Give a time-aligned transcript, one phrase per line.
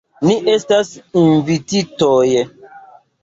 [0.27, 0.89] Ni estas
[1.23, 2.25] invititoj.